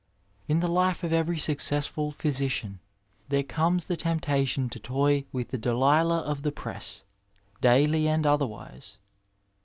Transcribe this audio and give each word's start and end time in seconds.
In 0.47 0.61
the 0.61 0.67
life 0.67 1.03
of 1.03 1.13
every 1.13 1.37
successful 1.37 2.11
physician 2.11 2.79
there 3.29 3.43
comes 3.43 3.85
the 3.85 3.95
temptation 3.95 4.67
to 4.69 4.79
toy 4.79 5.25
with 5.31 5.49
the 5.49 5.59
Delilah 5.59 6.21
of 6.21 6.41
the 6.41 6.51
press— 6.51 7.03
daily 7.61 8.07
and 8.07 8.25
otherwise. 8.25 8.97